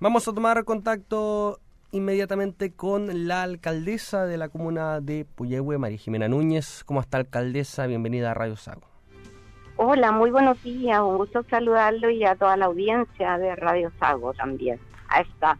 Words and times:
Vamos 0.00 0.28
a 0.28 0.32
tomar 0.32 0.64
contacto 0.64 1.58
inmediatamente 1.90 2.72
con 2.72 3.26
la 3.26 3.42
alcaldesa 3.42 4.26
de 4.26 4.38
la 4.38 4.48
comuna 4.48 5.00
de 5.00 5.24
Puyehue, 5.24 5.76
María 5.76 5.98
Jimena 5.98 6.28
Núñez. 6.28 6.84
¿Cómo 6.84 7.00
está, 7.00 7.18
alcaldesa? 7.18 7.88
Bienvenida 7.88 8.30
a 8.30 8.34
Radio 8.34 8.54
Sago. 8.54 8.82
Hola, 9.74 10.12
muy 10.12 10.30
buenos 10.30 10.62
días. 10.62 11.00
Un 11.00 11.16
gusto 11.16 11.44
saludarlo 11.50 12.10
y 12.10 12.24
a 12.24 12.36
toda 12.36 12.56
la 12.56 12.66
audiencia 12.66 13.38
de 13.38 13.56
Radio 13.56 13.90
Sago 13.98 14.32
también. 14.34 14.78
A 15.08 15.22
esta 15.22 15.58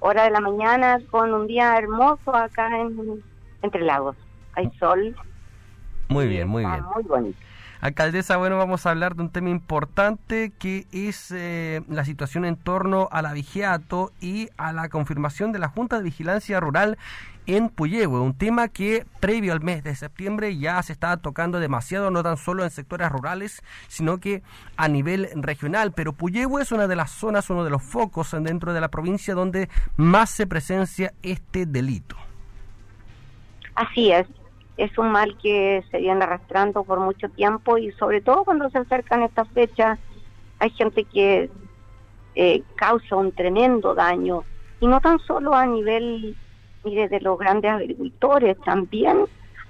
hora 0.00 0.24
de 0.24 0.30
la 0.30 0.40
mañana 0.40 0.98
con 1.10 1.34
un 1.34 1.46
día 1.46 1.76
hermoso 1.76 2.34
acá 2.34 2.80
en 2.80 3.22
Entre 3.60 3.82
Lagos. 3.82 4.16
Hay 4.54 4.70
sol. 4.78 5.14
Muy 6.08 6.26
bien, 6.26 6.48
muy 6.48 6.64
bien. 6.64 6.82
Muy 6.94 7.02
bonito. 7.02 7.38
Alcaldesa, 7.84 8.38
bueno, 8.38 8.56
vamos 8.56 8.86
a 8.86 8.92
hablar 8.92 9.14
de 9.14 9.20
un 9.20 9.28
tema 9.28 9.50
importante 9.50 10.54
que 10.58 10.86
es 10.90 11.30
eh, 11.32 11.82
la 11.86 12.06
situación 12.06 12.46
en 12.46 12.56
torno 12.56 13.10
a 13.12 13.20
la 13.20 13.34
vigiato 13.34 14.10
y 14.22 14.48
a 14.56 14.72
la 14.72 14.88
confirmación 14.88 15.52
de 15.52 15.58
la 15.58 15.68
Junta 15.68 15.98
de 15.98 16.04
Vigilancia 16.04 16.60
Rural 16.60 16.96
en 17.44 17.68
Puyehue, 17.68 18.20
un 18.20 18.32
tema 18.32 18.68
que 18.68 19.04
previo 19.20 19.52
al 19.52 19.60
mes 19.60 19.84
de 19.84 19.94
septiembre 19.94 20.56
ya 20.56 20.82
se 20.82 20.94
está 20.94 21.14
tocando 21.18 21.60
demasiado, 21.60 22.10
no 22.10 22.22
tan 22.22 22.38
solo 22.38 22.64
en 22.64 22.70
sectores 22.70 23.10
rurales, 23.10 23.62
sino 23.88 24.16
que 24.16 24.42
a 24.78 24.88
nivel 24.88 25.28
regional. 25.34 25.92
Pero 25.92 26.14
Puyehue 26.14 26.62
es 26.62 26.72
una 26.72 26.86
de 26.86 26.96
las 26.96 27.10
zonas, 27.10 27.50
uno 27.50 27.64
de 27.64 27.70
los 27.70 27.82
focos 27.82 28.30
dentro 28.30 28.72
de 28.72 28.80
la 28.80 28.88
provincia 28.88 29.34
donde 29.34 29.68
más 29.98 30.30
se 30.30 30.46
presencia 30.46 31.12
este 31.22 31.66
delito. 31.66 32.16
Así 33.74 34.10
es, 34.10 34.26
es 34.76 34.96
un 34.98 35.10
mal 35.10 35.36
que 35.38 35.84
se 35.90 35.98
viene 35.98 36.24
arrastrando 36.24 36.84
por 36.84 37.00
mucho 37.00 37.28
tiempo 37.28 37.78
y 37.78 37.92
sobre 37.92 38.20
todo 38.20 38.44
cuando 38.44 38.68
se 38.70 38.78
acercan 38.78 39.22
estas 39.22 39.48
fechas 39.50 39.98
hay 40.58 40.70
gente 40.70 41.04
que 41.04 41.50
eh, 42.34 42.62
causa 42.74 43.16
un 43.16 43.32
tremendo 43.32 43.94
daño 43.94 44.44
y 44.80 44.86
no 44.86 45.00
tan 45.00 45.18
solo 45.20 45.54
a 45.54 45.66
nivel 45.66 46.36
mire, 46.84 47.08
de 47.08 47.20
los 47.20 47.38
grandes 47.38 47.70
agricultores, 47.70 48.56
también 48.64 49.26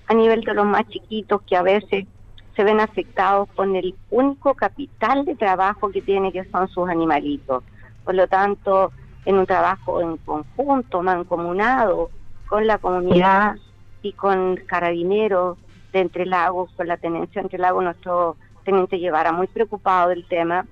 a 0.07 0.15
nivel 0.15 0.43
de 0.43 0.55
los 0.55 0.67
más 0.67 0.87
chiquitos 0.89 1.43
que 1.43 1.57
a 1.57 1.63
veces 1.63 2.07
se 2.55 2.65
ven 2.65 2.81
afectados 2.81 3.49
con 3.55 3.75
el 3.75 3.95
único 4.11 4.55
capital 4.55 5.25
de 5.25 5.35
trabajo 5.35 5.91
que 5.91 6.03
tiene 6.03 6.33
que 6.33 6.45
son 6.45 6.69
sus 6.69 6.89
animalitos. 6.89 7.65
Por 8.05 8.15
lo 8.15 8.29
tanto, 8.29 8.93
en 9.25 9.39
un 9.39 9.47
trabajo 9.47 10.01
en 10.01 10.17
conjunto, 10.19 11.03
mancomunado 11.03 12.11
con 12.49 12.67
la 12.67 12.79
comunidad, 12.79 13.57
y 14.05 14.13
con 14.13 14.57
carabineros 14.67 15.59
de 15.93 16.01
Entre 16.01 16.27
Lagos, 16.27 16.71
con 16.77 16.87
la 16.87 16.97
tenencia 16.97 17.41
de 17.41 17.47
Entre 17.47 17.59
Lagos, 17.59 17.83
nuestro 17.83 18.37
teniente 18.65 18.99
Llevara, 18.99 19.33
muy 19.33 19.47
preocupado 19.47 20.11
del 20.11 20.27
tema, 20.27 20.67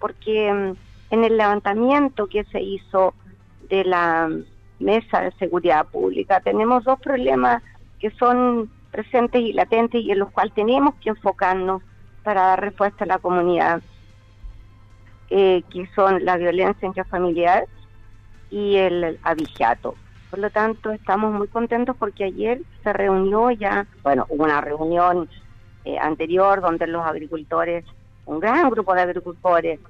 porque 0.00 0.52
mm, 0.52 0.76
en 1.10 1.24
el 1.24 1.36
levantamiento 1.36 2.26
que 2.26 2.44
se 2.44 2.60
hizo 2.60 3.14
de 3.68 3.84
la 3.84 4.30
Mesa 4.78 5.22
de 5.22 5.32
Seguridad 5.32 5.86
Pública 5.86 6.40
tenemos 6.40 6.84
dos 6.84 7.00
problemas 7.00 7.62
que 7.98 8.10
son 8.10 8.70
presentes 8.90 9.40
y 9.40 9.52
latentes 9.52 10.02
y 10.02 10.10
en 10.10 10.18
los 10.18 10.30
cuales 10.30 10.54
tenemos 10.54 10.94
que 10.96 11.10
enfocarnos 11.10 11.82
para 12.22 12.42
dar 12.42 12.60
respuesta 12.60 13.04
a 13.04 13.06
la 13.06 13.18
comunidad, 13.18 13.82
eh, 15.30 15.62
que 15.70 15.88
son 15.94 16.24
la 16.24 16.36
violencia 16.36 16.86
intrafamiliar 16.86 17.66
y 18.50 18.76
el 18.76 19.18
abigeato. 19.22 19.94
Por 20.30 20.40
lo 20.40 20.50
tanto, 20.50 20.90
estamos 20.90 21.32
muy 21.32 21.48
contentos 21.48 21.96
porque 21.98 22.24
ayer 22.24 22.60
se 22.82 22.92
reunió 22.92 23.50
ya, 23.50 23.86
bueno, 24.02 24.26
hubo 24.28 24.44
una 24.44 24.60
reunión 24.60 25.28
eh, 25.84 25.98
anterior 25.98 26.60
donde 26.60 26.86
los 26.86 27.04
agricultores, 27.06 27.84
un 28.24 28.40
gran 28.40 28.68
grupo 28.70 28.94
de 28.94 29.02
agricultores, 29.02 29.80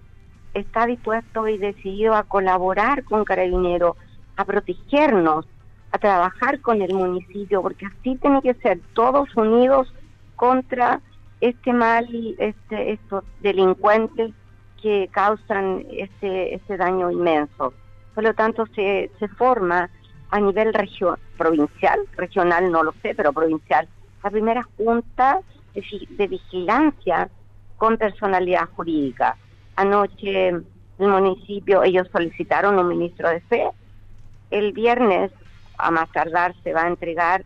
está 0.52 0.86
dispuesto 0.86 1.48
y 1.48 1.58
decidido 1.58 2.14
a 2.14 2.24
colaborar 2.24 3.04
con 3.04 3.24
Carabineros, 3.24 3.96
a 4.36 4.44
protegernos, 4.44 5.46
a 5.92 5.98
trabajar 5.98 6.60
con 6.60 6.82
el 6.82 6.92
municipio, 6.92 7.62
porque 7.62 7.86
así 7.86 8.16
tiene 8.16 8.42
que 8.42 8.54
ser 8.54 8.80
todos 8.92 9.34
unidos 9.36 9.92
contra 10.34 11.00
este 11.40 11.72
mal, 11.72 12.06
este, 12.38 12.92
estos 12.92 13.24
delincuentes 13.40 14.32
que 14.82 15.08
causan 15.10 15.84
este, 15.90 16.54
este 16.54 16.76
daño 16.76 17.10
inmenso. 17.10 17.72
Por 18.14 18.24
lo 18.24 18.34
tanto, 18.34 18.66
se, 18.74 19.10
se 19.18 19.28
forma 19.28 19.90
a 20.30 20.40
nivel 20.40 20.72
provincial, 21.36 22.00
regional 22.16 22.70
no 22.70 22.82
lo 22.82 22.92
sé, 23.02 23.14
pero 23.14 23.32
provincial, 23.32 23.88
la 24.22 24.30
primera 24.30 24.62
junta 24.76 25.40
de, 25.74 26.26
vigilancia 26.26 27.28
con 27.76 27.96
personalidad 27.96 28.68
jurídica. 28.70 29.36
Anoche 29.76 30.48
el 30.48 30.64
municipio, 30.98 31.82
ellos 31.82 32.08
solicitaron 32.10 32.78
un 32.78 32.88
ministro 32.88 33.28
de 33.28 33.40
fe. 33.42 33.68
El 34.50 34.72
viernes, 34.72 35.30
a 35.78 35.90
más 35.90 36.10
tardar, 36.10 36.54
se 36.62 36.72
va 36.72 36.84
a 36.84 36.88
entregar 36.88 37.44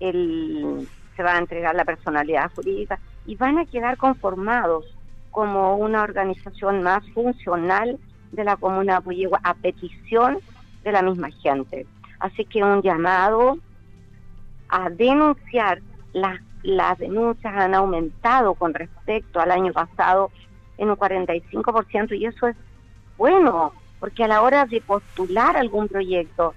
el, 0.00 0.86
se 1.16 1.22
va 1.22 1.34
a 1.34 1.38
entregar 1.38 1.74
la 1.74 1.84
personalidad 1.84 2.52
jurídica 2.54 2.98
y 3.26 3.36
van 3.36 3.58
a 3.58 3.66
quedar 3.66 3.96
conformados 3.96 4.84
como 5.30 5.76
una 5.76 6.02
organización 6.02 6.82
más 6.82 7.02
funcional 7.14 7.98
de 8.32 8.44
la 8.44 8.56
comuna 8.56 8.96
de 8.96 9.02
Puyehua 9.02 9.40
a 9.42 9.54
petición 9.54 10.38
de 10.84 10.92
la 10.92 11.02
misma 11.02 11.30
gente. 11.30 11.86
Así 12.22 12.44
que 12.44 12.62
un 12.62 12.82
llamado 12.82 13.58
a 14.68 14.88
denunciar, 14.90 15.82
las, 16.12 16.40
las 16.62 16.96
denuncias 16.98 17.52
han 17.52 17.74
aumentado 17.74 18.54
con 18.54 18.72
respecto 18.74 19.40
al 19.40 19.50
año 19.50 19.72
pasado 19.72 20.30
en 20.78 20.90
un 20.90 20.96
45% 20.96 22.16
y 22.16 22.26
eso 22.26 22.46
es 22.46 22.56
bueno, 23.18 23.72
porque 23.98 24.22
a 24.22 24.28
la 24.28 24.40
hora 24.40 24.66
de 24.66 24.80
postular 24.80 25.56
algún 25.56 25.88
proyecto 25.88 26.54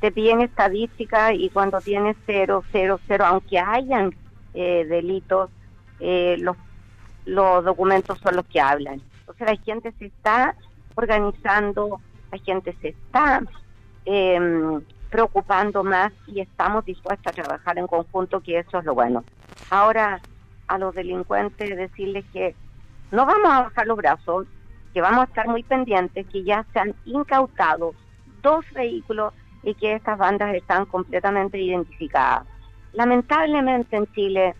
te 0.00 0.10
piden 0.10 0.40
estadística 0.40 1.32
y 1.32 1.48
cuando 1.48 1.80
tienes 1.80 2.16
cero, 2.26 2.64
cero, 2.72 2.98
cero, 3.06 3.24
aunque 3.28 3.60
hayan 3.60 4.16
eh, 4.52 4.84
delitos, 4.84 5.48
eh, 6.00 6.38
los, 6.40 6.56
los 7.24 7.64
documentos 7.64 8.18
son 8.18 8.34
los 8.34 8.46
que 8.46 8.60
hablan. 8.60 9.00
Entonces 9.20 9.46
la 9.46 9.56
gente 9.64 9.92
se 9.96 10.06
está 10.06 10.56
organizando, 10.96 12.00
la 12.32 12.38
gente 12.38 12.76
se 12.80 12.88
está 12.88 13.44
eh, 14.06 14.80
preocupando 15.14 15.84
más 15.84 16.12
y 16.26 16.40
estamos 16.40 16.84
dispuestos 16.84 17.24
a 17.28 17.32
trabajar 17.32 17.78
en 17.78 17.86
conjunto, 17.86 18.40
que 18.40 18.58
eso 18.58 18.80
es 18.80 18.84
lo 18.84 18.96
bueno. 18.96 19.22
Ahora, 19.70 20.20
a 20.66 20.76
los 20.76 20.92
delincuentes 20.92 21.76
decirles 21.76 22.24
que 22.32 22.56
no 23.12 23.24
vamos 23.24 23.48
a 23.48 23.62
bajar 23.62 23.86
los 23.86 23.96
brazos, 23.96 24.48
que 24.92 25.00
vamos 25.00 25.20
a 25.20 25.24
estar 25.26 25.46
muy 25.46 25.62
pendientes, 25.62 26.26
que 26.32 26.42
ya 26.42 26.66
se 26.72 26.80
han 26.80 26.96
incautado 27.04 27.94
dos 28.42 28.64
vehículos 28.74 29.32
y 29.62 29.74
que 29.74 29.92
estas 29.92 30.18
bandas 30.18 30.52
están 30.52 30.84
completamente 30.86 31.60
identificadas. 31.60 32.44
Lamentablemente 32.92 33.96
en 33.96 34.12
Chile, 34.14 34.56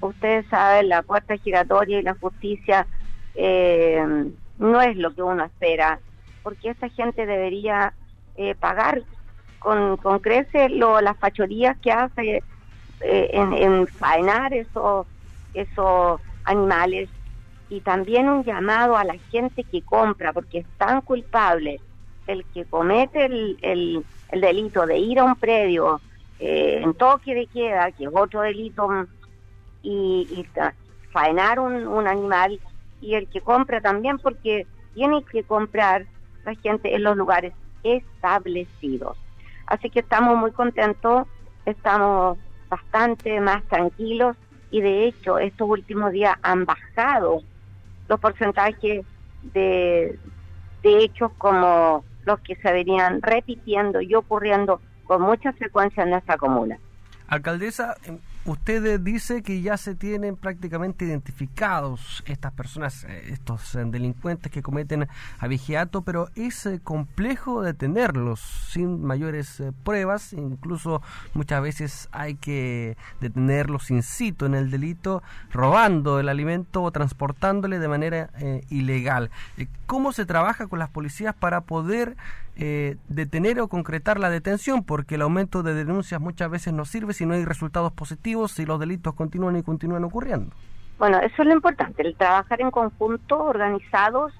ustedes 0.00 0.46
saben, 0.46 0.88
la 0.88 1.02
puerta 1.02 1.36
giratoria 1.36 1.98
y 1.98 2.02
la 2.02 2.14
justicia 2.14 2.86
eh, 3.34 4.32
no 4.56 4.80
es 4.80 4.96
lo 4.96 5.14
que 5.14 5.22
uno 5.22 5.44
espera, 5.44 6.00
porque 6.42 6.70
esa 6.70 6.88
gente 6.88 7.26
debería 7.26 7.92
eh, 8.36 8.54
pagar 8.54 9.02
con, 9.60 9.98
con 9.98 10.18
creces 10.18 10.72
lo, 10.72 11.00
las 11.00 11.16
fachorías 11.18 11.78
que 11.78 11.92
hace 11.92 12.42
eh, 13.00 13.30
en, 13.32 13.52
en, 13.52 13.86
faenar 13.86 14.52
esos, 14.52 15.06
animales 16.44 17.08
y 17.68 17.80
también 17.80 18.28
un 18.28 18.42
llamado 18.42 18.96
a 18.96 19.04
la 19.04 19.16
gente 19.30 19.62
que 19.62 19.82
compra, 19.82 20.32
porque 20.32 20.58
es 20.58 20.66
tan 20.78 21.02
culpable 21.02 21.80
el 22.26 22.44
que 22.46 22.64
comete 22.64 23.26
el, 23.26 23.56
el, 23.62 24.04
delito 24.40 24.86
de 24.86 24.98
ir 24.98 25.20
a 25.20 25.24
un 25.24 25.36
predio 25.36 26.00
eh, 26.40 26.80
en 26.82 26.94
toque 26.94 27.34
de 27.34 27.46
queda, 27.46 27.92
que 27.92 28.04
es 28.04 28.10
otro 28.12 28.40
delito, 28.40 28.88
y, 29.82 30.26
y 30.30 30.46
faenar 31.12 31.60
un, 31.60 31.86
un 31.86 32.08
animal, 32.08 32.58
y 33.00 33.14
el 33.14 33.28
que 33.28 33.40
compra 33.40 33.80
también, 33.80 34.18
porque 34.18 34.66
tiene 34.94 35.22
que 35.24 35.44
comprar 35.44 36.06
la 36.44 36.54
gente 36.54 36.94
en 36.94 37.02
los 37.02 37.16
lugares 37.16 37.52
establecidos. 37.82 39.16
Así 39.70 39.88
que 39.88 40.00
estamos 40.00 40.36
muy 40.36 40.50
contentos, 40.50 41.28
estamos 41.64 42.36
bastante 42.68 43.40
más 43.40 43.62
tranquilos 43.64 44.36
y 44.72 44.80
de 44.80 45.06
hecho 45.06 45.38
estos 45.38 45.68
últimos 45.68 46.10
días 46.10 46.36
han 46.42 46.64
bajado 46.64 47.42
los 48.08 48.18
porcentajes 48.18 49.06
de, 49.54 50.18
hechos 50.82 51.30
como 51.38 52.04
los 52.24 52.40
que 52.40 52.56
se 52.56 52.72
venían 52.72 53.22
repitiendo 53.22 54.00
y 54.00 54.12
ocurriendo 54.14 54.80
con 55.04 55.22
mucha 55.22 55.52
frecuencia 55.52 56.02
en 56.02 56.10
nuestra 56.10 56.36
comuna. 56.36 56.76
Alcaldesa, 57.28 57.96
Usted 58.46 58.98
dice 59.00 59.42
que 59.42 59.60
ya 59.60 59.76
se 59.76 59.94
tienen 59.94 60.34
prácticamente 60.34 61.04
identificados 61.04 62.22
estas 62.24 62.52
personas, 62.52 63.04
eh, 63.04 63.24
estos 63.32 63.74
eh, 63.74 63.84
delincuentes 63.84 64.50
que 64.50 64.62
cometen 64.62 65.08
abigeato, 65.38 66.00
pero 66.00 66.30
es 66.36 66.64
eh, 66.64 66.80
complejo 66.82 67.60
detenerlos 67.60 68.40
sin 68.40 69.04
mayores 69.04 69.62
pruebas, 69.84 70.32
incluso 70.32 71.02
muchas 71.34 71.60
veces 71.60 72.08
hay 72.12 72.34
que 72.34 72.96
detenerlos 73.20 73.90
in 73.90 74.02
situ 74.02 74.46
en 74.46 74.54
el 74.54 74.70
delito, 74.70 75.22
robando 75.52 76.18
el 76.18 76.30
alimento 76.30 76.82
o 76.82 76.90
transportándole 76.90 77.78
de 77.78 77.88
manera 77.88 78.30
ilegal. 78.70 79.30
¿Cómo 79.84 80.12
se 80.12 80.24
trabaja 80.24 80.66
con 80.66 80.78
las 80.78 80.88
policías 80.88 81.34
para 81.34 81.60
poder 81.60 82.16
detener 83.08 83.60
o 83.60 83.68
concretar 83.68 84.18
la 84.18 84.30
detención? 84.30 84.84
Porque 84.84 85.14
el 85.14 85.22
aumento 85.22 85.62
de 85.62 85.74
denuncias 85.74 86.20
muchas 86.20 86.50
veces 86.50 86.72
no 86.72 86.84
sirve 86.84 87.14
si 87.14 87.26
no 87.26 87.34
hay 87.34 87.44
resultados 87.44 87.92
positivos 87.92 88.52
si 88.52 88.66
los 88.66 88.78
delitos 88.78 89.14
continúan 89.14 89.56
y 89.56 89.62
continúan 89.62 90.04
ocurriendo. 90.04 90.54
Bueno, 90.98 91.18
eso 91.18 91.42
es 91.42 91.48
lo 91.48 91.54
importante, 91.54 92.02
el 92.02 92.14
trabajar 92.14 92.60
en 92.60 92.70
conjunto, 92.70 93.42
organizados 93.42 94.34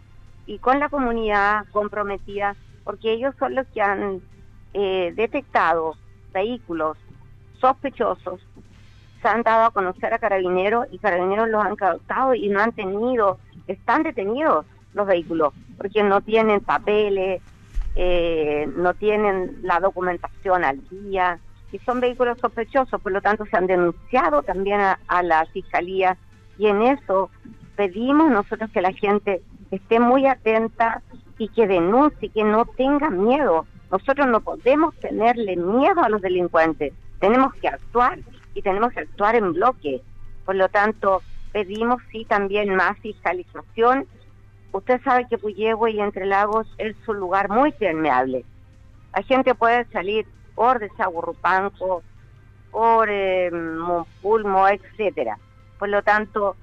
y 0.45 0.59
con 0.59 0.79
la 0.79 0.91
comunidad 0.91 1.65
comprometida, 1.73 2.55
porque 2.85 3.13
ellos 3.13 3.35
son 3.39 3.55
los 3.55 3.67
que 3.69 3.81
han 3.81 4.21
eh, 4.75 5.13
detectado 5.17 5.95
vehículos 6.35 6.99
sospechosos, 7.61 8.41
se 9.23 9.29
han 9.29 9.43
dado 9.43 9.65
a 9.65 9.71
conocer 9.71 10.13
a 10.13 10.19
carabineros 10.19 10.87
y 10.91 10.99
carabineros 10.99 11.49
los 11.49 11.65
han 11.65 11.77
captado 11.77 12.35
y 12.35 12.49
no 12.49 12.61
han 12.61 12.73
tenido, 12.73 13.39
están 13.67 14.03
detenidos 14.03 14.67
los 14.93 15.07
vehículos, 15.07 15.55
porque 15.79 16.03
no 16.03 16.21
tienen 16.21 16.61
papeles, 16.61 17.41
eh, 18.02 18.67
no 18.76 18.94
tienen 18.94 19.58
la 19.61 19.79
documentación 19.79 20.64
al 20.64 20.81
día, 20.88 21.38
y 21.70 21.79
son 21.81 22.00
vehículos 22.00 22.38
sospechosos, 22.38 22.99
por 22.99 23.12
lo 23.12 23.20
tanto 23.20 23.44
se 23.44 23.58
han 23.58 23.67
denunciado 23.67 24.43
también 24.43 24.81
a, 24.81 25.23
la 25.23 25.44
fiscalía 25.44 26.17
y 26.56 26.69
en 26.69 26.81
eso 26.81 27.29
pedimos 27.76 28.31
nosotros 28.31 28.70
que 28.70 28.81
la 28.81 28.94
gente 28.94 29.43
esté 29.70 30.00
muy 30.00 30.26
atenta 30.26 31.02
y 31.37 31.49
que 31.49 31.67
denuncie, 31.67 32.31
que 32.31 32.43
no 32.43 32.64
tenga 32.64 33.11
miedo. 33.11 33.67
Nosotros 33.91 34.29
no 34.29 34.41
podemos 34.41 34.94
tenerle 34.97 35.56
miedo 35.56 36.02
a 36.02 36.08
los 36.08 36.23
delincuentes, 36.23 36.94
tenemos 37.19 37.52
que 37.56 37.69
actuar 37.69 38.19
y 38.55 38.62
tenemos 38.62 38.94
que 38.94 39.00
actuar 39.00 39.35
en 39.35 39.52
bloque. 39.52 40.00
Por 40.47 40.55
lo 40.55 40.70
tanto, 40.70 41.20
pedimos 41.52 42.00
sí 42.11 42.25
también 42.25 42.75
más 42.75 42.99
fiscalización. 43.00 44.06
Usted 44.73 45.01
sabe 45.03 45.27
que 45.29 45.39
Puyehue 45.39 45.93
y 45.93 46.01
Entre 46.01 46.27
Lagos 46.27 46.67
es 46.79 46.97
un 47.09 47.17
lugar 47.17 47.49
muy 47.49 47.73
permeable. 47.73 48.45
La 49.15 49.23
gente 49.23 49.55
puede 49.55 49.85
salir 49.87 50.27
por 50.55 50.79
Desagurrupanco, 50.79 52.03
por 52.71 53.09
eh, 53.11 53.51
Monpulmo, 53.51 54.69
etcétera. 54.69 55.39
Por 55.79 55.89
lo 55.89 56.03
tanto, 56.03 56.57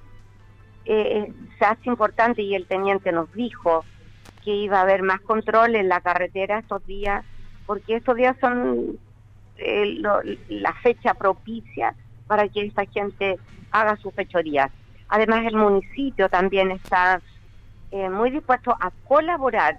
eh, 0.86 1.32
se 1.58 1.64
hace 1.64 1.88
importante 1.90 2.40
y 2.42 2.54
el 2.54 2.66
teniente 2.66 3.12
nos 3.12 3.30
dijo 3.34 3.84
que 4.42 4.54
iba 4.54 4.78
a 4.78 4.82
haber 4.82 5.02
más 5.02 5.20
control 5.20 5.76
en 5.76 5.88
la 5.88 6.00
carretera 6.00 6.60
estos 6.60 6.86
días, 6.86 7.24
porque 7.66 7.96
estos 7.96 8.16
días 8.16 8.36
son 8.40 8.98
eh, 9.58 10.00
la 10.48 10.72
fecha 10.74 11.12
propicia 11.12 11.94
para 12.26 12.48
que 12.48 12.62
esta 12.62 12.86
gente 12.86 13.38
haga 13.70 13.96
sus 13.96 14.14
fechorías. 14.14 14.70
Además, 15.08 15.44
el 15.46 15.56
municipio 15.56 16.28
también 16.28 16.70
está 16.70 17.20
eh, 17.90 18.08
muy 18.10 18.30
dispuesto 18.30 18.76
a 18.80 18.90
colaborar 19.06 19.78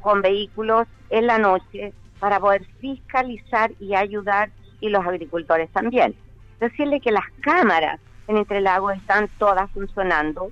con 0.00 0.22
vehículos 0.22 0.86
en 1.10 1.26
la 1.26 1.38
noche 1.38 1.92
para 2.20 2.38
poder 2.38 2.64
fiscalizar 2.80 3.72
y 3.80 3.94
ayudar 3.94 4.50
y 4.80 4.88
los 4.88 5.04
agricultores 5.04 5.70
también. 5.70 6.14
Decirle 6.60 7.00
que 7.00 7.10
las 7.10 7.24
cámaras 7.40 8.00
en 8.28 8.38
Entre 8.38 8.60
Lagos 8.60 8.96
están 8.96 9.28
todas 9.38 9.70
funcionando, 9.70 10.50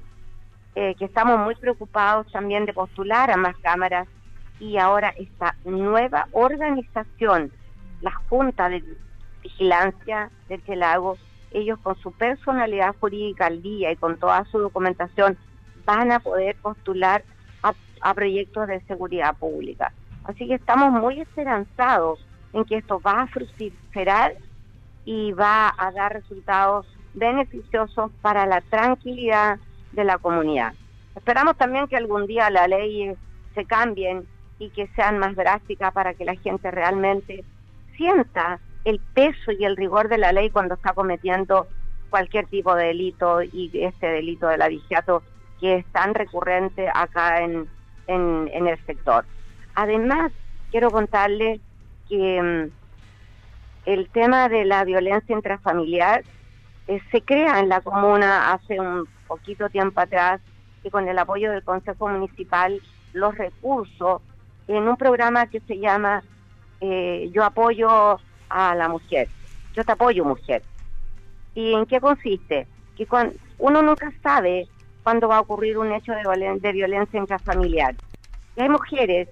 eh, 0.75 0.94
que 0.98 1.06
estamos 1.06 1.38
muy 1.38 1.54
preocupados 1.54 2.31
también 2.32 2.66
de 2.66 2.72
postular 2.72 3.31
a 3.31 3.36
más 3.36 3.56
cámaras 3.58 4.06
y 4.60 4.76
ahora 4.76 5.14
esta 5.16 5.56
nueva 5.64 6.28
organización, 6.32 7.52
la 8.00 8.12
Junta 8.28 8.69
de 8.69 8.84
Vigilancia 9.42 10.31
de 10.48 10.56
Entre 10.56 10.76
Lagos, 10.76 11.19
ellos 11.50 11.78
con 11.82 11.96
su 11.96 12.12
personalidad 12.12 12.94
jurídica 13.00 13.46
al 13.46 13.62
día 13.62 13.92
y 13.92 13.96
con 13.96 14.19
toda 14.19 14.44
su 14.46 14.58
documentación 14.58 15.38
van 15.84 16.12
a 16.12 16.20
poder 16.20 16.56
postular 16.56 17.25
a 18.00 18.12
proyectos 18.12 18.69
de 18.69 18.82
seguridad 18.82 19.34
pública. 19.36 19.90
Así 20.25 20.46
que 20.46 20.54
estamos 20.54 20.92
muy 20.92 21.22
esperanzados 21.22 22.25
en 22.52 22.64
que 22.66 22.76
esto 22.76 23.00
va 23.00 23.22
a 23.22 23.26
fructificar 23.28 24.34
y 25.06 25.32
va 25.32 25.75
a 25.76 25.90
dar 25.90 26.12
resultados 26.12 26.86
beneficiosos 27.14 28.10
para 28.20 28.46
la 28.46 28.60
tranquilidad 28.60 29.58
de 29.92 30.04
la 30.04 30.19
comunidad. 30.19 30.75
Esperamos 31.14 31.56
también 31.56 31.86
que 31.86 31.96
algún 31.96 32.26
día 32.26 32.50
la 32.50 32.66
ley 32.66 33.14
se 33.54 33.64
cambien 33.64 34.26
y 34.58 34.70
que 34.70 34.88
sean 34.88 35.19
más 35.19 35.36
drásticas 35.36 35.92
para 35.92 36.14
que 36.14 36.25
la 36.25 36.36
gente 36.36 36.70
realmente 36.70 37.44
sienta 37.96 38.60
el 38.84 39.00
peso 39.14 39.52
y 39.52 39.64
el 39.64 39.76
rigor 39.76 40.08
de 40.08 40.19
la 40.19 40.32
ley 40.32 40.50
cuando 40.50 40.75
está 40.75 40.92
cometiendo 40.92 41.69
cualquier 42.10 42.46
tipo 42.46 42.75
de 42.75 42.86
delito 42.86 43.42
y 43.42 43.70
este 43.72 44.06
delito 44.06 44.46
del 44.48 44.62
abigeato 44.62 45.22
que 45.64 45.76
es 45.76 45.87
tan 45.93 46.12
recurrente 46.12 46.90
acá 46.93 47.40
en, 47.40 47.66
en 48.06 48.69
el 48.69 48.78
sector. 48.84 49.25
Además, 49.75 50.31
quiero 50.70 50.90
contarle 50.90 51.58
que 52.06 52.43
mm, 52.43 52.70
el 53.87 54.11
tema 54.11 54.50
de 54.50 54.66
la 54.66 54.84
violencia 54.84 55.34
intrafamiliar 55.34 56.22
eh, 56.87 57.00
se 57.11 57.22
crea 57.22 57.61
en 57.61 57.70
la 57.70 57.81
comuna 57.81 58.52
hace 58.52 58.78
un 58.78 59.08
poquito 59.26 59.70
tiempo 59.70 60.02
atrás 60.02 60.43
y 60.82 60.90
con 60.90 61.08
el 61.08 61.19
apoyo 61.19 61.50
del 61.50 61.64
Consejo 61.64 62.08
Municipal 62.08 62.82
los 63.14 63.34
recursos 63.38 64.20
en 64.69 64.87
un 64.87 64.99
programa 64.99 65.46
que 65.46 65.60
se 65.60 65.78
llama 65.78 66.22
eh, 66.82 67.31
Yo 67.32 67.43
apoyo 67.43 68.20
a 68.50 68.75
la 68.75 68.88
mujer, 68.90 69.28
yo 69.72 69.82
te 69.82 69.93
apoyo 69.93 70.26
mujer. 70.26 70.62
¿Y 71.55 71.72
en 71.72 71.87
qué 71.87 72.02
consiste? 72.02 72.67
Que 72.99 73.06
cuando, 73.06 73.34
uno 73.58 73.81
nunca 73.81 74.12
sabe 74.22 74.69
cuándo 75.05 75.29
va 75.29 75.37
a 75.37 75.41
ocurrir 75.43 75.79
un 75.79 75.93
hecho 75.93 76.12
de, 76.12 76.59
de 76.61 76.73
violencia 76.73 77.21
intrafamiliar. 77.21 77.95
Y 78.56 78.62
hay 78.62 78.69
mujeres 78.69 79.29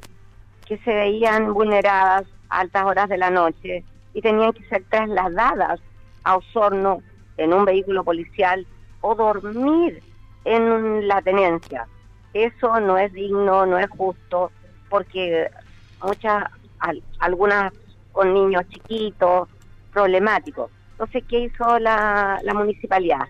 que 0.66 0.76
se 0.78 0.94
veían 0.94 1.52
vulneradas 1.52 2.24
a 2.50 2.60
altas 2.60 2.84
horas 2.84 3.08
de 3.08 3.16
la 3.16 3.30
noche 3.30 3.82
y 4.14 4.20
tenían 4.20 4.52
que 4.52 4.64
ser 4.68 4.84
trasladadas 4.88 5.80
a 6.22 6.36
Osorno 6.36 7.02
en 7.38 7.54
un 7.54 7.64
vehículo 7.64 8.04
policial 8.04 8.66
o 9.00 9.14
dormir 9.14 10.02
en 10.44 11.08
la 11.08 11.22
tenencia. 11.22 11.88
Eso 12.34 12.78
no 12.80 12.98
es 12.98 13.12
digno, 13.12 13.64
no 13.64 13.78
es 13.78 13.88
justo, 13.90 14.52
porque 14.90 15.50
muchas, 16.02 16.44
algunas 17.18 17.72
con 18.12 18.34
niños 18.34 18.68
chiquitos, 18.68 19.48
problemáticos. 19.92 20.70
Entonces, 20.92 21.24
¿qué 21.28 21.40
hizo 21.40 21.78
la 21.78 22.40
municipalidad? 22.54 23.26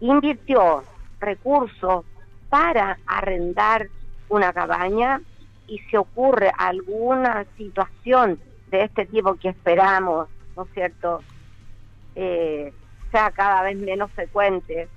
Invirtió 0.00 0.84
recursos 1.20 2.04
para 2.48 2.98
arrendar 3.06 3.88
una 4.28 4.52
cabaña 4.52 5.20
y 5.66 5.78
si 5.78 5.96
ocurre 5.96 6.50
alguna 6.56 7.44
situación 7.56 8.40
de 8.70 8.84
este 8.84 9.06
tipo 9.06 9.34
que 9.34 9.50
esperamos, 9.50 10.28
¿no 10.56 10.64
es 10.64 10.70
cierto?, 10.72 11.22
eh, 12.14 12.72
sea 13.10 13.30
cada 13.30 13.62
vez 13.62 13.76
menos 13.76 14.10
frecuente, 14.12 14.88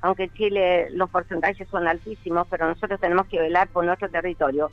aunque 0.00 0.24
en 0.24 0.32
Chile 0.34 0.90
los 0.90 1.10
porcentajes 1.10 1.68
son 1.68 1.86
altísimos, 1.86 2.46
pero 2.48 2.66
nosotros 2.66 2.98
tenemos 3.00 3.26
que 3.26 3.40
velar 3.40 3.68
por 3.68 3.84
nuestro 3.84 4.08
territorio, 4.08 4.70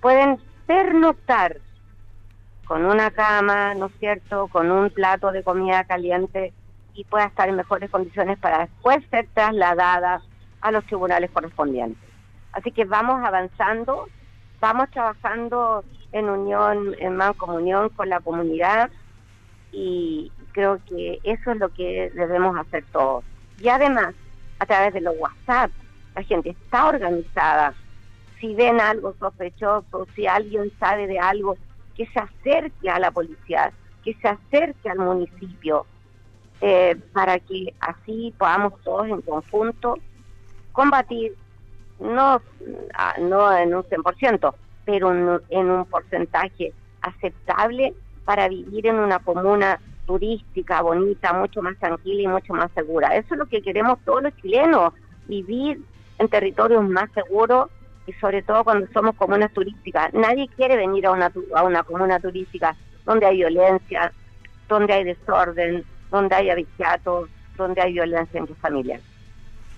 pueden 0.00 0.38
pernoctar 0.66 1.58
con 2.66 2.84
una 2.84 3.10
cama, 3.10 3.74
¿no 3.74 3.86
es 3.86 3.92
cierto?, 4.00 4.48
con 4.48 4.70
un 4.70 4.90
plato 4.90 5.32
de 5.32 5.42
comida 5.42 5.84
caliente 5.84 6.52
y 6.94 7.04
pueda 7.04 7.26
estar 7.26 7.48
en 7.48 7.56
mejores 7.56 7.90
condiciones 7.90 8.38
para 8.38 8.60
después 8.60 8.98
ser 9.10 9.26
trasladada 9.34 10.22
a 10.60 10.70
los 10.70 10.84
tribunales 10.86 11.30
correspondientes. 11.30 12.02
Así 12.52 12.70
que 12.70 12.84
vamos 12.84 13.20
avanzando, 13.24 14.08
vamos 14.60 14.90
trabajando 14.90 15.84
en 16.12 16.30
unión, 16.30 16.94
en 16.98 17.16
mancomunión 17.16 17.88
con 17.90 18.08
la 18.08 18.20
comunidad 18.20 18.90
y 19.72 20.30
creo 20.52 20.78
que 20.88 21.18
eso 21.24 21.50
es 21.50 21.58
lo 21.58 21.68
que 21.70 22.10
debemos 22.14 22.56
hacer 22.56 22.84
todos. 22.92 23.24
Y 23.60 23.68
además, 23.68 24.14
a 24.60 24.66
través 24.66 24.94
de 24.94 25.00
los 25.00 25.16
WhatsApp, 25.18 25.72
la 26.14 26.22
gente 26.22 26.50
está 26.50 26.86
organizada. 26.86 27.74
Si 28.40 28.54
ven 28.54 28.80
algo 28.80 29.14
sospechoso, 29.18 30.06
si 30.14 30.26
alguien 30.26 30.70
sabe 30.78 31.08
de 31.08 31.18
algo, 31.18 31.56
que 31.96 32.06
se 32.06 32.20
acerque 32.20 32.88
a 32.88 32.98
la 32.98 33.10
policía, 33.10 33.72
que 34.04 34.14
se 34.14 34.28
acerque 34.28 34.88
al 34.88 34.98
municipio, 34.98 35.86
eh, 36.60 36.96
para 37.12 37.38
que 37.38 37.74
así 37.80 38.32
podamos 38.38 38.80
todos 38.82 39.08
en 39.08 39.20
conjunto 39.22 39.98
combatir 40.72 41.34
no, 42.00 42.40
ah, 42.94 43.14
no 43.20 43.56
en 43.56 43.74
un 43.74 43.82
100%, 43.82 44.54
pero 44.84 45.40
en 45.48 45.70
un 45.70 45.84
porcentaje 45.86 46.72
aceptable 47.00 47.94
para 48.24 48.48
vivir 48.48 48.86
en 48.86 48.96
una 48.96 49.18
comuna 49.18 49.80
turística, 50.06 50.82
bonita, 50.82 51.32
mucho 51.32 51.62
más 51.62 51.76
tranquila 51.78 52.22
y 52.22 52.28
mucho 52.28 52.52
más 52.54 52.70
segura. 52.72 53.16
Eso 53.16 53.34
es 53.34 53.38
lo 53.38 53.46
que 53.46 53.62
queremos 53.62 53.98
todos 54.04 54.22
los 54.22 54.36
chilenos, 54.36 54.92
vivir 55.26 55.80
en 56.18 56.28
territorios 56.28 56.86
más 56.88 57.10
seguros 57.12 57.70
y 58.06 58.12
sobre 58.14 58.42
todo 58.42 58.64
cuando 58.64 58.86
somos 58.92 59.14
comunas 59.16 59.52
turísticas. 59.52 60.12
Nadie 60.12 60.48
quiere 60.48 60.76
venir 60.76 61.06
a 61.06 61.12
una, 61.12 61.32
a 61.54 61.62
una 61.62 61.82
comuna 61.82 62.20
turística 62.20 62.76
donde 63.06 63.26
hay 63.26 63.36
violencia, 63.38 64.12
donde 64.68 64.92
hay 64.92 65.04
desorden, 65.04 65.84
donde 66.10 66.34
hay 66.34 66.50
abigeatos, 66.50 67.28
donde 67.56 67.80
hay 67.80 67.92
violencia 67.92 68.40
entre 68.40 68.54
familias. 68.56 69.00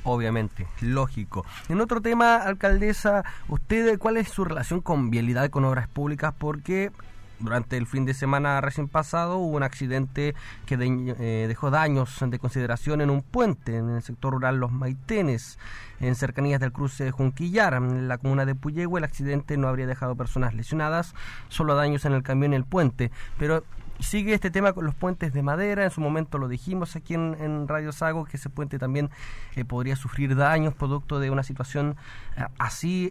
Obviamente, 0.04 0.68
lógico. 0.80 1.44
En 1.68 1.80
otro 1.80 2.00
tema, 2.00 2.36
alcaldesa, 2.36 3.24
¿usted 3.48 3.98
cuál 3.98 4.16
es 4.16 4.28
su 4.28 4.44
relación 4.44 4.80
con 4.80 5.10
vialidad 5.10 5.50
con 5.50 5.64
obras 5.64 5.88
públicas? 5.88 6.32
Porque 6.38 6.92
durante 7.38 7.76
el 7.76 7.86
fin 7.86 8.04
de 8.06 8.14
semana 8.14 8.60
recién 8.60 8.88
pasado 8.88 9.38
hubo 9.38 9.56
un 9.56 9.62
accidente 9.62 10.34
que 10.64 10.76
eh, 10.80 11.46
dejó 11.48 11.70
daños 11.70 12.18
de 12.24 12.38
consideración 12.38 13.00
en 13.00 13.10
un 13.10 13.22
puente 13.22 13.76
en 13.76 13.90
el 13.90 14.02
sector 14.02 14.32
rural 14.32 14.58
Los 14.58 14.72
Maitenes, 14.72 15.58
en 16.00 16.14
cercanías 16.14 16.60
del 16.60 16.72
cruce 16.72 17.04
de 17.04 17.10
Junquillar, 17.10 17.74
en 17.74 18.08
la 18.08 18.18
comuna 18.18 18.46
de 18.46 18.54
Puyehue. 18.54 18.98
El 18.98 19.04
accidente 19.04 19.56
no 19.56 19.68
habría 19.68 19.86
dejado 19.86 20.14
personas 20.16 20.54
lesionadas, 20.54 21.14
solo 21.48 21.74
daños 21.74 22.04
en 22.04 22.12
el 22.12 22.22
camión 22.22 22.52
y 22.52 22.56
el 22.56 22.64
puente. 22.64 23.10
Pero 23.38 23.64
sigue 24.00 24.34
este 24.34 24.50
tema 24.50 24.72
con 24.72 24.84
los 24.84 24.94
puentes 24.94 25.32
de 25.32 25.42
madera. 25.42 25.84
En 25.84 25.90
su 25.90 26.00
momento 26.00 26.38
lo 26.38 26.48
dijimos 26.48 26.96
aquí 26.96 27.14
en, 27.14 27.68
Radio 27.68 27.92
Sago 27.92 28.24
que 28.24 28.36
ese 28.36 28.50
puente 28.50 28.78
también 28.78 29.10
eh, 29.56 29.64
podría 29.64 29.96
sufrir 29.96 30.36
daños 30.36 30.74
producto 30.74 31.18
de 31.18 31.30
una 31.30 31.42
situación 31.42 31.96
eh, 32.36 32.44
así. 32.58 33.10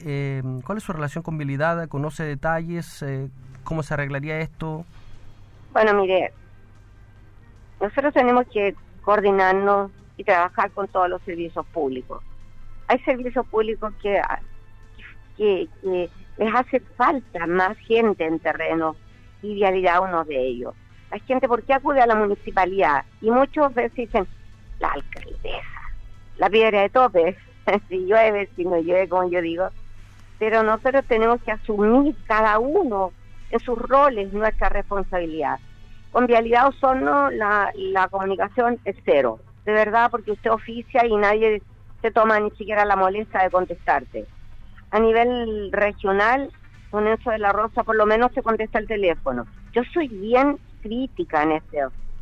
¿Cuál 0.65 0.77
es 0.77 0.83
su 0.83 0.93
relación 0.93 1.23
con 1.23 1.37
vialidad? 1.37 1.87
¿Conoce 1.87 2.23
detalles? 2.23 3.03
¿Cómo 3.63 3.83
se 3.83 3.93
arreglaría 3.93 4.39
esto? 4.39 4.85
Bueno, 5.73 5.93
mire, 5.93 6.31
nosotros 7.81 8.13
tenemos 8.13 8.45
que 8.47 8.75
coordinarnos 9.01 9.91
y 10.17 10.23
trabajar 10.23 10.71
con 10.71 10.87
todos 10.87 11.09
los 11.09 11.21
servicios 11.23 11.65
públicos. 11.67 12.23
Hay 12.87 12.99
servicios 12.99 13.45
públicos 13.47 13.93
que, 14.01 14.21
que, 15.37 15.67
les 16.37 16.55
hace 16.55 16.79
falta 16.97 17.47
más 17.47 17.77
gente 17.79 18.25
en 18.25 18.39
terreno 18.39 18.95
y 19.45 19.55
vialidad 19.55 20.03
uno 20.03 20.23
de 20.23 20.39
ellos. 20.39 20.73
La 21.11 21.19
gente, 21.19 21.47
¿por 21.47 21.63
qué 21.63 21.73
acude 21.73 22.01
a 22.01 22.07
la 22.07 22.15
municipalidad? 22.15 23.05
Y 23.21 23.29
muchas 23.29 23.73
veces 23.73 23.95
dicen, 23.95 24.27
la 24.79 24.89
alcaldesa, 24.89 25.81
la 26.37 26.49
piedra 26.49 26.81
de 26.81 26.89
tope, 26.89 27.37
si 27.89 28.05
llueve, 28.05 28.49
si 28.55 28.65
no 28.65 28.79
llueve, 28.79 29.07
como 29.07 29.29
yo 29.29 29.41
digo. 29.41 29.69
Pero 30.39 30.63
nosotros 30.63 31.05
tenemos 31.07 31.41
que 31.43 31.51
asumir 31.51 32.15
cada 32.25 32.59
uno 32.59 33.11
en 33.51 33.59
sus 33.59 33.77
roles 33.77 34.33
nuestra 34.33 34.69
responsabilidad. 34.69 35.59
Con 36.11 36.27
Vialidad 36.27 36.67
Osorno 36.67 37.29
la, 37.29 37.71
la 37.75 38.07
comunicación 38.07 38.79
es 38.85 38.95
cero, 39.05 39.39
de 39.65 39.73
verdad, 39.73 40.09
porque 40.11 40.31
usted 40.31 40.51
oficia 40.51 41.05
y 41.05 41.15
nadie 41.15 41.61
se 42.01 42.11
toma 42.11 42.39
ni 42.39 42.51
siquiera 42.51 42.85
la 42.85 42.95
molestia 42.95 43.43
de 43.43 43.49
contestarte. 43.49 44.25
A 44.91 44.99
nivel 44.99 45.71
regional, 45.71 46.51
con 46.95 47.09
eso 47.09 47.29
de 47.29 47.39
la 47.39 47.51
Rosa, 47.51 47.83
por 47.83 47.97
lo 47.97 48.05
menos 48.05 48.31
se 48.31 48.41
contesta 48.41 48.79
el 48.79 48.87
teléfono. 48.87 49.45
Yo 49.73 49.81
soy 49.93 50.07
bien 50.07 50.57
crítica 50.81 51.43
en 51.43 51.51
este 51.51 51.79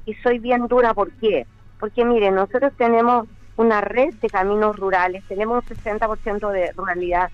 y 0.08 0.16
soy 0.16 0.40
bien 0.40 0.68
dura, 0.68 0.96
¿por 0.96 1.12
qué? 1.12 1.46
Porque 1.80 2.04
miren, 2.04 2.34
nosotros 2.34 2.74
tenemos 2.76 3.28
una 3.56 3.82
red 3.82 4.16
de 4.16 4.30
caminos 4.32 4.76
rurales, 4.76 5.24
tenemos 5.28 5.64
un 5.70 5.78
60% 5.78 6.52
de 6.52 6.72
ruralidad 6.72 7.30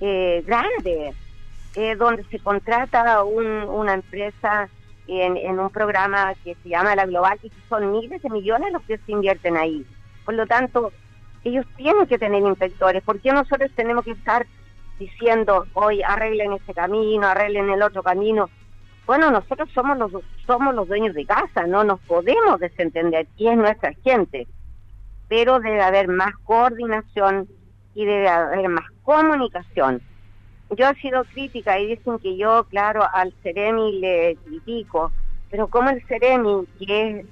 eh, 0.00 0.44
grande, 0.46 1.14
eh, 1.76 1.96
donde 1.96 2.24
se 2.24 2.38
contrata 2.40 3.24
una 3.24 3.94
empresa 3.94 4.68
en, 5.08 5.58
un 5.58 5.70
programa 5.70 6.34
que 6.44 6.56
se 6.62 6.68
llama 6.68 6.94
La 6.94 7.06
Global 7.06 7.38
y 7.42 7.50
son 7.70 7.90
miles 7.90 8.20
de 8.20 8.28
millones 8.28 8.70
los 8.70 8.82
que 8.82 8.98
se 8.98 9.12
invierten 9.12 9.56
ahí. 9.56 9.86
Por 10.26 10.34
lo 10.34 10.46
tanto, 10.46 10.92
ellos 11.42 11.64
tienen 11.74 12.06
que 12.06 12.18
tener 12.18 12.42
inspectores. 12.42 13.02
¿Por 13.02 13.18
qué 13.18 13.32
nosotros 13.32 13.70
tenemos 13.74 14.04
que 14.04 14.10
estar 14.10 14.46
diciendo, 15.02 15.66
hoy 15.74 16.02
arreglen 16.02 16.52
este 16.54 16.74
camino, 16.74 17.26
arreglen 17.26 17.70
el 17.70 17.82
otro 17.82 18.02
camino? 18.02 18.48
Bueno, 19.06 19.30
nosotros 19.30 19.68
somos 19.74 19.98
los, 19.98 20.12
somos 20.46 20.74
los 20.74 20.88
dueños 20.88 21.14
de 21.14 21.26
casa, 21.26 21.66
no 21.66 21.84
nos 21.84 22.00
podemos 22.00 22.58
desentender 22.60 23.26
y 23.36 23.48
es 23.48 23.56
nuestra 23.56 23.92
gente. 24.04 24.46
Pero 25.28 25.60
debe 25.60 25.82
haber 25.82 26.08
más 26.08 26.34
coordinación 26.44 27.48
y 27.94 28.04
debe 28.04 28.28
haber 28.28 28.68
más 28.68 28.86
comunicación 29.02 30.00
yo 30.76 30.88
he 30.88 30.94
sido 30.96 31.24
crítica 31.24 31.78
y 31.78 31.88
dicen 31.88 32.18
que 32.18 32.36
yo, 32.36 32.64
claro, 32.64 33.02
al 33.12 33.32
Ceremi 33.42 34.00
le 34.00 34.36
critico, 34.44 35.12
pero 35.50 35.68
como 35.68 35.90
el 35.90 36.02
Ceremi, 36.06 36.66
que 36.78 37.26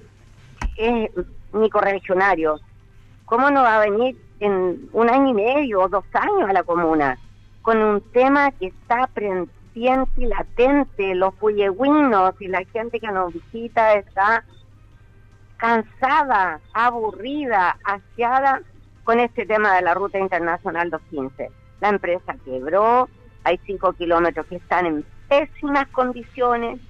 es, 0.76 1.10
mi 1.52 1.68
correligionario, 1.68 2.60
¿cómo 3.24 3.50
no 3.50 3.62
va 3.62 3.76
a 3.76 3.84
venir 3.84 4.16
en 4.40 4.88
un 4.92 5.10
año 5.10 5.30
y 5.30 5.34
medio 5.34 5.80
o 5.80 5.88
dos 5.88 6.04
años 6.12 6.48
a 6.48 6.52
la 6.52 6.62
comuna 6.62 7.18
con 7.62 7.78
un 7.82 8.00
tema 8.12 8.50
que 8.52 8.66
está 8.66 9.06
pendiente 9.08 10.10
y 10.16 10.26
latente? 10.26 11.14
Los 11.14 11.34
puyehuinos 11.34 12.34
y 12.40 12.48
la 12.48 12.64
gente 12.72 13.00
que 13.00 13.08
nos 13.08 13.32
visita 13.32 13.94
está 13.94 14.44
cansada, 15.56 16.60
aburrida, 16.72 17.76
hastiada 17.84 18.62
con 19.04 19.20
este 19.20 19.44
tema 19.44 19.74
de 19.74 19.82
la 19.82 19.94
Ruta 19.94 20.18
Internacional 20.18 20.90
215. 20.90 21.50
La 21.80 21.88
empresa 21.88 22.36
quebró, 22.44 23.08
hay 23.44 23.58
cinco 23.66 23.92
kilómetros 23.92 24.46
que 24.46 24.56
están 24.56 24.86
en 24.86 25.04
pésimas 25.28 25.86
condiciones. 25.88 26.80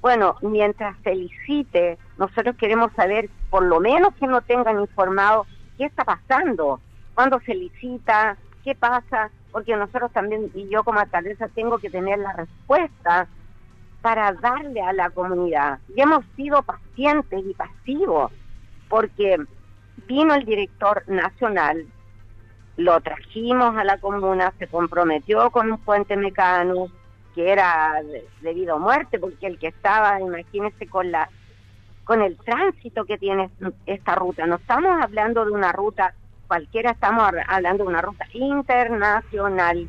Bueno, 0.00 0.36
mientras 0.42 0.96
felicite, 0.98 1.98
nosotros 2.18 2.56
queremos 2.56 2.92
saber, 2.92 3.30
por 3.50 3.64
lo 3.64 3.80
menos 3.80 4.14
que 4.14 4.26
no 4.26 4.42
tengan 4.42 4.80
informado 4.80 5.46
qué 5.78 5.86
está 5.86 6.04
pasando, 6.04 6.80
cuándo 7.14 7.40
se 7.40 7.54
licita, 7.54 8.36
qué 8.62 8.74
pasa, 8.74 9.30
porque 9.54 9.76
nosotros 9.76 10.10
también, 10.10 10.50
y 10.52 10.68
yo 10.68 10.82
como 10.82 10.98
alcaldesa, 10.98 11.46
tengo 11.46 11.78
que 11.78 11.88
tener 11.88 12.18
la 12.18 12.32
respuesta 12.32 13.28
para 14.02 14.32
darle 14.32 14.82
a 14.82 14.92
la 14.92 15.10
comunidad. 15.10 15.78
Y 15.94 16.00
hemos 16.00 16.24
sido 16.34 16.60
pacientes 16.64 17.40
y 17.46 17.54
pasivos, 17.54 18.32
porque 18.88 19.36
vino 20.08 20.34
el 20.34 20.44
director 20.44 21.04
nacional 21.06 21.86
lo 22.76 23.00
trajimos 23.00 23.76
a 23.76 23.84
la 23.84 23.98
comuna, 23.98 24.52
se 24.58 24.66
comprometió 24.66 25.48
con 25.52 25.70
un 25.70 25.78
puente 25.78 26.16
mecano 26.16 26.88
que 27.36 27.52
era 27.52 28.02
debido 28.42 28.74
a 28.74 28.80
muerte, 28.80 29.20
porque 29.20 29.46
el 29.46 29.60
que 29.60 29.68
estaba, 29.68 30.20
imagínese, 30.20 30.88
con 30.88 31.12
la 31.12 31.30
con 32.02 32.22
el 32.22 32.36
tránsito 32.38 33.04
que 33.04 33.18
tiene 33.18 33.50
esta 33.86 34.16
ruta, 34.16 34.46
no 34.46 34.56
estamos 34.56 35.00
hablando 35.00 35.44
de 35.44 35.52
una 35.52 35.70
ruta 35.70 36.12
cualquiera, 36.46 36.92
estamos 36.92 37.30
hablando 37.48 37.84
de 37.84 37.88
una 37.88 38.02
ruta 38.02 38.26
internacional 38.32 39.88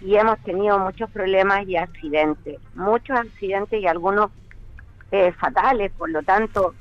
y 0.00 0.16
hemos 0.16 0.38
tenido 0.40 0.78
muchos 0.78 1.10
problemas 1.10 1.66
y 1.66 1.76
accidentes, 1.76 2.58
muchos 2.74 3.18
accidentes 3.18 3.80
y 3.80 3.86
algunos 3.86 4.30
eh, 5.10 5.32
fatales, 5.32 5.92
por 5.92 6.10
lo 6.10 6.22
tanto, 6.22 6.74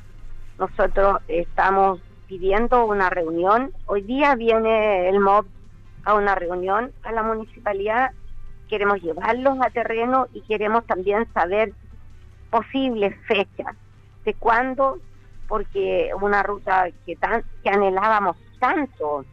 nosotros 0.57 1.19
estamos 1.27 1.99
pidiendo 2.27 2.85
una 2.85 3.09
reunión. 3.09 3.71
Hoy 3.85 4.01
día 4.03 4.35
viene 4.35 5.09
el 5.09 5.19
MOB 5.19 5.45
a 6.05 6.13
una 6.15 6.35
reunión 6.35 6.91
a 7.03 7.11
la 7.11 7.23
municipalidad. 7.23 8.11
Queremos 8.69 9.01
llevarlos 9.01 9.57
a 9.61 9.69
terreno 9.69 10.27
y 10.33 10.41
queremos 10.41 10.85
también 10.85 11.27
saber 11.33 11.73
posibles 12.49 13.15
fechas 13.27 13.75
de 14.23 14.33
cuándo, 14.33 14.99
porque 15.47 16.11
una 16.21 16.41
ruta 16.43 16.87
que, 17.05 17.15
tan, 17.15 17.43
que 17.63 17.69
anhelábamos 17.69 18.37
tanto 18.61 19.25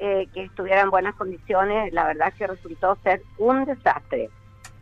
eh, 0.00 0.26
que 0.34 0.42
estuviera 0.42 0.80
en 0.80 0.90
buenas 0.90 1.14
condiciones, 1.14 1.92
la 1.92 2.06
verdad 2.06 2.32
que 2.36 2.48
resultó 2.48 2.98
ser 3.04 3.22
un 3.38 3.64
desastre. 3.64 4.28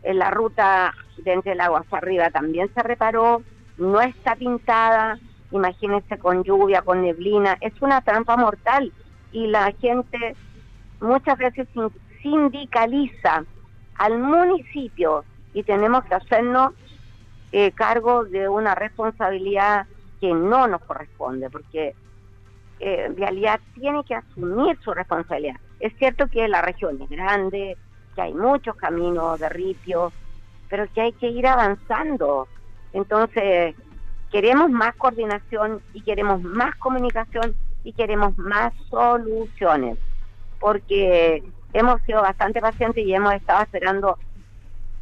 La 0.03 0.31
ruta 0.31 0.93
de 1.17 1.33
entre 1.33 1.51
el 1.51 1.61
agua 1.61 1.81
hacia 1.81 1.99
arriba 1.99 2.31
también 2.31 2.73
se 2.73 2.81
reparó, 2.81 3.43
no 3.77 4.01
está 4.01 4.35
pintada, 4.35 5.19
imagínense 5.51 6.17
con 6.17 6.43
lluvia, 6.43 6.81
con 6.81 7.03
neblina, 7.03 7.57
es 7.61 7.73
una 7.81 8.01
trampa 8.01 8.35
mortal 8.35 8.91
y 9.31 9.47
la 9.47 9.71
gente 9.73 10.35
muchas 10.99 11.37
veces 11.37 11.67
sindicaliza 12.21 13.43
al 13.95 14.17
municipio 14.17 15.23
y 15.53 15.63
tenemos 15.63 16.03
que 16.05 16.15
hacernos 16.15 16.73
eh, 17.51 17.71
cargo 17.71 18.23
de 18.23 18.49
una 18.49 18.73
responsabilidad 18.73 19.85
que 20.19 20.33
no 20.33 20.67
nos 20.67 20.81
corresponde, 20.81 21.49
porque 21.49 21.93
eh, 22.79 23.11
Vialidad 23.15 23.59
tiene 23.75 24.03
que 24.03 24.15
asumir 24.15 24.77
su 24.81 24.93
responsabilidad. 24.93 25.55
Es 25.79 25.93
cierto 25.97 26.27
que 26.27 26.47
la 26.47 26.61
región 26.61 27.01
es 27.01 27.09
grande, 27.09 27.77
que 28.15 28.21
hay 28.21 28.33
muchos 28.33 28.75
caminos 28.75 29.39
de 29.39 29.49
ripio, 29.49 30.11
pero 30.69 30.87
que 30.93 31.01
hay 31.01 31.11
que 31.13 31.27
ir 31.27 31.47
avanzando. 31.47 32.47
Entonces, 32.93 33.75
queremos 34.31 34.69
más 34.69 34.95
coordinación 34.95 35.81
y 35.93 36.01
queremos 36.01 36.41
más 36.41 36.75
comunicación 36.75 37.55
y 37.83 37.93
queremos 37.93 38.37
más 38.37 38.73
soluciones, 38.89 39.97
porque 40.59 41.43
hemos 41.73 42.01
sido 42.03 42.21
bastante 42.21 42.61
pacientes 42.61 43.05
y 43.05 43.13
hemos 43.13 43.33
estado 43.33 43.63
esperando 43.63 44.17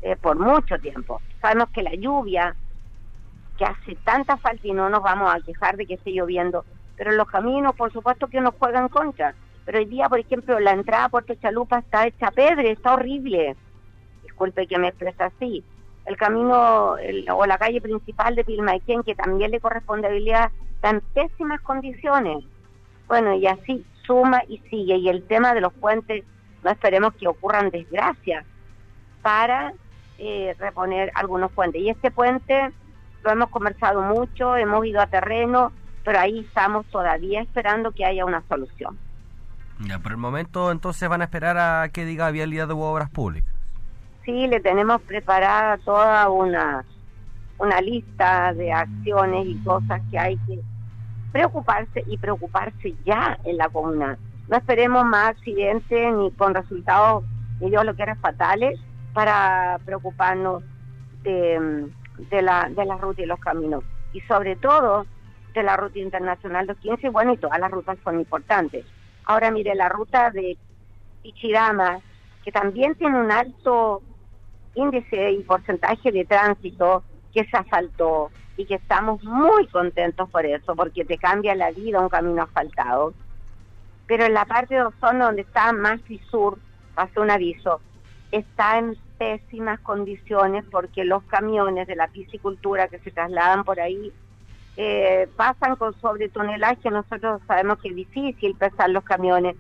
eh, 0.02 0.16
por 0.16 0.38
mucho 0.38 0.78
tiempo. 0.80 1.22
Sabemos 1.42 1.70
que 1.70 1.84
la 1.84 1.94
lluvia 1.94 2.56
que 3.58 3.66
hace 3.66 3.96
tanta 4.04 4.38
falta 4.38 4.68
y 4.68 4.74
no 4.74 4.90
nos 4.90 5.04
vamos 5.04 5.34
a 5.34 5.40
quejar 5.40 5.78
de 5.78 5.86
que 5.86 5.94
esté 5.94 6.12
lloviendo, 6.12 6.66
pero 7.02 7.14
los 7.14 7.28
caminos 7.28 7.76
por 7.76 7.92
supuesto 7.92 8.28
que 8.28 8.40
nos 8.40 8.54
juegan 8.60 8.88
contra. 8.88 9.34
Pero 9.66 9.80
hoy 9.80 9.86
día, 9.86 10.08
por 10.08 10.20
ejemplo, 10.20 10.60
la 10.60 10.74
entrada 10.74 11.06
a 11.06 11.10
Puerto 11.10 11.34
Chalupa 11.34 11.80
está 11.80 12.06
hecha 12.06 12.30
pedre, 12.30 12.70
está 12.70 12.94
horrible. 12.94 13.56
Disculpe 14.22 14.68
que 14.68 14.78
me 14.78 14.90
exprese 14.90 15.24
así. 15.24 15.64
El 16.06 16.16
camino 16.16 16.98
o 17.34 17.46
la 17.48 17.58
calle 17.58 17.82
principal 17.82 18.36
de 18.36 18.44
Pilmaiquén, 18.44 19.02
que 19.02 19.16
también 19.16 19.50
le 19.50 19.60
corresponde 19.60 20.10
habilidad, 20.10 20.52
está 20.76 20.92
en 20.92 21.02
pésimas 21.02 21.60
condiciones. 21.62 22.44
Bueno, 23.08 23.34
y 23.34 23.48
así 23.48 23.84
suma 24.06 24.44
y 24.48 24.60
sigue. 24.70 24.98
Y 24.98 25.10
el 25.10 25.24
tema 25.24 25.56
de 25.56 25.62
los 25.62 25.74
puentes, 25.74 26.24
no 26.64 26.70
esperemos 26.70 27.16
que 27.16 27.28
ocurran 27.28 27.72
desgracias 27.72 28.46
para 29.24 29.74
eh, 30.20 30.56
reponer 30.60 31.12
algunos 31.16 31.52
puentes. 31.52 31.82
Y 31.82 31.90
este 31.90 32.12
puente 32.12 32.72
lo 33.24 33.32
hemos 33.32 33.50
conversado 33.50 34.04
mucho, 34.04 34.56
hemos 34.56 34.86
ido 34.86 35.02
a 35.02 35.08
terreno, 35.08 35.72
pero 36.04 36.20
ahí 36.20 36.40
estamos 36.40 36.86
todavía 36.88 37.42
esperando 37.42 37.92
que 37.92 38.06
haya 38.06 38.26
una 38.26 38.44
solución. 38.48 38.98
Ya, 39.80 40.00
por 40.00 40.12
el 40.12 40.18
momento 40.18 40.72
entonces 40.72 41.10
van 41.10 41.22
a 41.22 41.26
esperar 41.26 41.58
a 41.58 41.90
que 41.90 42.06
diga 42.06 42.30
vialidad 42.32 42.68
de 42.68 42.74
obras 42.74 43.10
públicas. 43.10 43.54
Sí, 44.26 44.48
le 44.48 44.60
tenemos 44.60 45.02
preparada 45.02 45.78
toda 45.80 46.30
una, 46.30 46.86
una 47.58 47.82
lista 47.82 48.54
de 48.54 48.72
acciones 48.72 49.48
y 49.48 49.56
cosas 49.64 50.02
que 50.12 50.20
hay 50.20 50.38
que 50.48 50.60
preocuparse 51.32 52.04
y 52.08 52.18
preocuparse 52.18 52.94
ya 53.06 53.40
en 53.44 53.58
la 53.58 53.70
comuna. 53.70 54.18
No 54.48 54.58
esperemos 54.58 55.06
más 55.06 55.30
accidentes 55.30 56.14
ni 56.14 56.32
con 56.32 56.54
resultados, 56.54 57.24
ni 57.60 57.70
Dios 57.70 57.86
lo 57.86 57.96
quiera, 57.96 58.16
fatales 58.16 58.80
para 59.14 59.80
preocuparnos 59.86 60.64
de, 61.24 61.90
de, 62.30 62.42
la, 62.42 62.70
de 62.70 62.86
la 62.86 62.98
ruta 62.98 63.22
y 63.22 63.26
los 63.26 63.40
caminos. 63.40 63.84
Y 64.14 64.22
sobre 64.22 64.56
todo 64.56 65.06
de 65.54 65.64
la 65.64 65.78
ruta 65.78 66.00
internacional 66.00 66.68
215, 66.68 67.10
bueno, 67.10 67.34
y 67.34 67.38
todas 67.38 67.60
las 67.60 67.72
rutas 67.72 67.98
son 68.04 68.20
importantes. 68.20 68.86
Ahora 69.26 69.52
mire, 69.52 69.76
la 69.76 69.90
ruta 69.90 70.32
de 70.32 70.58
Pichirama, 71.24 72.00
que 72.44 72.52
también 72.52 72.96
tiene 72.96 73.20
un 73.20 73.32
alto 73.32 74.02
índice 74.76 75.32
y 75.32 75.44
porcentaje 75.44 76.12
de 76.12 76.26
tránsito, 76.26 77.04
que 77.34 77.46
se 77.46 77.58
asfaltó 77.58 78.32
y 78.58 78.66
que 78.66 78.76
estamos 78.76 79.24
muy 79.24 79.68
contentos 79.68 80.30
por 80.30 80.46
eso, 80.46 80.76
porque 80.76 81.06
te 81.06 81.18
cambia 81.18 81.56
la 81.56 81.72
vida 81.72 82.02
un 82.02 82.10
camino 82.10 82.44
asfaltado. 82.44 83.14
Pero 84.08 84.26
en 84.26 84.34
la 84.34 84.46
parte 84.46 84.76
de 84.76 84.84
Ozono, 84.84 85.26
donde 85.26 85.42
está 85.44 85.72
más 85.72 86.00
y 86.10 86.18
sur, 86.30 86.58
pasó 86.96 87.22
un 87.22 87.32
aviso, 87.32 87.80
está 88.32 88.78
en 88.78 88.98
pésimas 89.18 89.80
condiciones 89.82 90.66
porque 90.70 91.06
los 91.06 91.24
camiones 91.24 91.88
de 91.88 91.96
la 91.96 92.08
piscicultura 92.08 92.88
que 92.88 93.00
se 93.00 93.12
trasladan 93.12 93.64
por 93.64 93.80
ahí 93.80 94.12
eh, 94.78 95.28
pasan 95.36 95.76
con 95.76 96.00
sobretonelaje. 96.00 96.90
Nosotros 96.90 97.42
sabemos 97.48 97.80
que 97.80 97.90
es 97.90 97.96
difícil 97.96 98.56
pesar 98.56 98.90
los 98.90 99.04
camiones, 99.04 99.56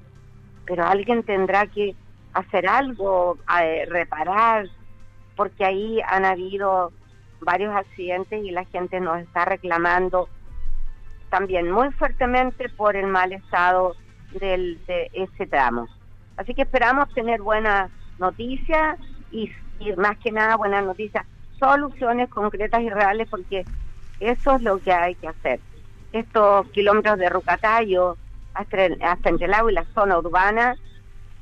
pero 0.65 0.85
alguien 0.85 1.23
tendrá 1.23 1.67
que 1.67 1.95
hacer 2.33 2.67
algo, 2.67 3.37
eh, 3.61 3.85
reparar, 3.89 4.67
porque 5.35 5.65
ahí 5.65 5.99
han 6.07 6.25
habido 6.25 6.91
varios 7.41 7.75
accidentes 7.75 8.43
y 8.43 8.51
la 8.51 8.65
gente 8.65 8.99
nos 8.99 9.19
está 9.19 9.45
reclamando 9.45 10.29
también 11.29 11.71
muy 11.71 11.91
fuertemente 11.93 12.69
por 12.69 12.95
el 12.95 13.07
mal 13.07 13.33
estado 13.33 13.95
del, 14.39 14.83
de 14.85 15.09
ese 15.13 15.47
tramo. 15.47 15.87
Así 16.37 16.53
que 16.53 16.63
esperamos 16.63 17.11
tener 17.13 17.41
buenas 17.41 17.89
noticias 18.19 18.99
y, 19.31 19.51
y 19.79 19.93
más 19.93 20.17
que 20.19 20.31
nada 20.31 20.57
buenas 20.57 20.83
noticias, 20.85 21.25
soluciones 21.57 22.29
concretas 22.29 22.81
y 22.81 22.89
reales 22.89 23.27
porque 23.29 23.65
eso 24.21 24.55
es 24.55 24.61
lo 24.61 24.79
que 24.79 24.93
hay 24.93 25.15
que 25.15 25.27
hacer. 25.27 25.59
Estos 26.13 26.67
kilómetros 26.69 27.17
de 27.17 27.29
Rucatayo 27.29 28.17
hasta, 28.53 28.77
hasta 29.03 29.29
y 29.31 29.73
la 29.73 29.85
zona 29.93 30.17
urbana, 30.19 30.75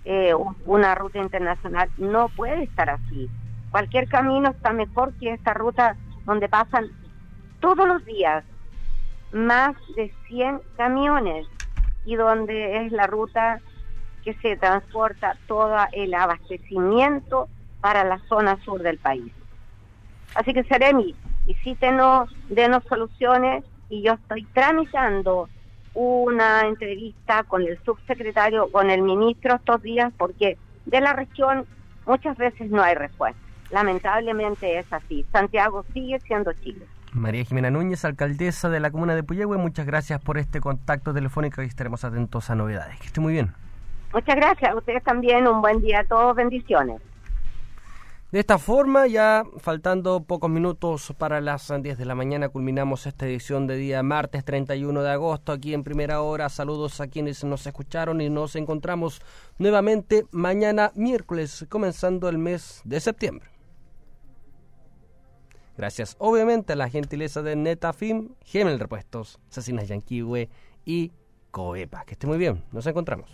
eh, 0.05 0.33
una 0.65 0.95
ruta 0.95 1.19
internacional 1.19 1.89
no 1.98 2.29
puede 2.29 2.63
estar 2.63 2.89
así. 2.89 3.29
Cualquier 3.69 4.07
camino 4.07 4.50
está 4.50 4.71
mejor 4.71 5.13
que 5.19 5.33
esta 5.33 5.53
ruta 5.53 5.98
donde 6.25 6.48
pasan 6.48 6.88
todos 7.59 7.88
los 7.88 8.03
días 8.05 8.43
más 9.33 9.75
de 9.95 10.12
100 10.27 10.62
camiones 10.77 11.48
y 12.05 12.15
donde 12.15 12.86
es 12.86 12.91
la 12.91 13.07
ruta 13.07 13.59
que 14.24 14.33
se 14.36 14.55
transporta 14.55 15.38
todo 15.48 15.75
el 15.91 16.13
abastecimiento 16.13 17.50
para 17.81 18.03
la 18.03 18.19
zona 18.27 18.57
sur 18.63 18.81
del 18.81 18.98
país. 18.98 19.31
Así 20.36 20.53
que 20.53 20.63
Seremi, 20.63 21.15
visítenos, 21.49 22.29
denos 22.49 22.83
soluciones 22.88 23.63
y 23.89 24.03
yo 24.03 24.13
estoy 24.13 24.43
tramitando 24.53 25.49
una 25.95 26.62
entrevista 26.67 27.43
con 27.43 27.63
el 27.63 27.79
subsecretario, 27.83 28.71
con 28.71 28.91
el 28.91 29.01
ministro 29.01 29.55
estos 29.55 29.81
días, 29.81 30.13
porque 30.15 30.57
de 30.85 31.01
la 31.01 31.13
región 31.13 31.65
muchas 32.05 32.38
veces 32.38 32.69
no 32.69 32.83
hay 32.83 32.93
respuesta. 32.93 33.41
Lamentablemente 33.71 34.77
es 34.77 34.85
así. 34.93 35.25
Santiago 35.31 35.83
sigue 35.91 36.19
siendo 36.19 36.53
Chile. 36.53 36.85
María 37.13 37.43
Jimena 37.43 37.71
Núñez, 37.71 38.05
alcaldesa 38.05 38.69
de 38.69 38.79
la 38.79 38.91
comuna 38.91 39.15
de 39.15 39.23
Puyehue, 39.23 39.57
muchas 39.57 39.88
gracias 39.88 40.21
por 40.21 40.38
este 40.38 40.62
contacto 40.62 41.15
telefónico 41.15 41.63
y 41.63 41.65
estaremos 41.65 42.03
atentos 42.05 42.51
a 42.51 42.55
novedades. 42.55 42.99
Que 42.99 43.07
esté 43.07 43.21
muy 43.21 43.33
bien. 43.33 43.53
Muchas 44.13 44.35
gracias. 44.35 44.71
A 44.71 44.75
ustedes 44.75 45.03
también. 45.03 45.47
Un 45.47 45.62
buen 45.62 45.81
día 45.81 46.01
a 46.01 46.03
todos. 46.03 46.35
Bendiciones. 46.35 47.01
De 48.31 48.39
esta 48.39 48.59
forma, 48.59 49.07
ya 49.07 49.43
faltando 49.57 50.23
pocos 50.23 50.51
minutos 50.51 51.11
para 51.17 51.41
las 51.41 51.73
10 51.81 51.97
de 51.97 52.05
la 52.05 52.13
mañana, 52.13 52.49
culminamos 52.49 53.07
esta 53.07 53.25
edición 53.25 53.65
de 53.65 53.75
día 53.75 54.03
martes 54.03 54.45
31 54.45 55.01
de 55.01 55.09
agosto 55.09 55.51
aquí 55.51 55.73
en 55.73 55.83
primera 55.83 56.21
hora. 56.21 56.47
Saludos 56.49 57.01
a 57.01 57.07
quienes 57.07 57.43
nos 57.43 57.65
escucharon 57.65 58.21
y 58.21 58.29
nos 58.29 58.55
encontramos 58.55 59.19
nuevamente 59.57 60.27
mañana 60.29 60.91
miércoles, 60.93 61.65
comenzando 61.69 62.29
el 62.29 62.37
mes 62.37 62.81
de 62.83 62.99
septiembre. 62.99 63.49
Gracias 65.75 66.15
obviamente 66.19 66.73
a 66.73 66.75
la 66.75 66.87
gentileza 66.87 67.41
de 67.41 67.55
Netafim, 67.55 68.35
Gemel 68.45 68.79
Repuestos, 68.79 69.39
Cecinas 69.49 69.87
Yanquiwe 69.87 70.49
y 70.85 71.11
Coepa. 71.49 72.03
Que 72.05 72.13
esté 72.13 72.27
muy 72.27 72.37
bien, 72.37 72.63
nos 72.71 72.85
encontramos. 72.85 73.31